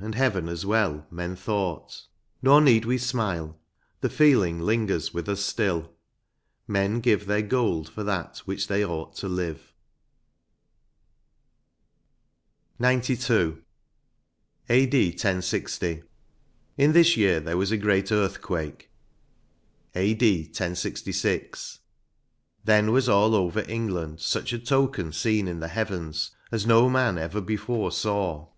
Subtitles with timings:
[0.00, 2.04] And heaven as well, men thought:
[2.40, 3.58] nor need we smile;
[4.00, 5.92] The feeling lingers with us still,—
[6.66, 9.74] men give Their gold for that for which they ought to live.
[12.78, 13.62] 184 XOII.''
[14.70, 15.08] A.D.
[15.10, 16.04] 1060.
[16.78, 18.88] In this year there was a great earth quake....
[19.94, 20.44] A.D.
[20.44, 21.80] 1066.
[22.64, 26.88] Then was over all Eng land sQch a token seen in the heavens as no
[26.88, 28.48] man ever before saw.